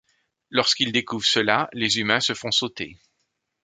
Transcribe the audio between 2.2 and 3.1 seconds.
se font sauter.